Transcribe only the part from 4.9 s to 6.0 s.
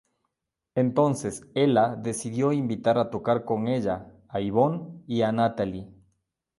y a Natalie.